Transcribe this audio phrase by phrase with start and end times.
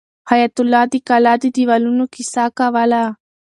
[0.29, 3.03] حیات الله د کلا د دیوالونو کیسه کوله.